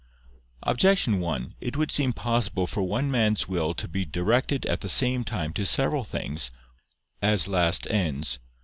Objection 0.63 1.19
1: 1.19 1.53
It 1.61 1.77
would 1.77 1.91
seem 1.91 2.11
possible 2.11 2.65
for 2.65 2.81
one 2.81 3.11
man's 3.11 3.47
will 3.47 3.75
to 3.75 3.87
be 3.87 4.03
directed 4.03 4.65
at 4.65 4.81
the 4.81 4.89
same 4.89 5.23
time 5.23 5.53
to 5.53 5.63
several 5.63 6.03
things, 6.03 6.49
as 7.21 7.47
last 7.47 7.85
ends. 7.87 8.39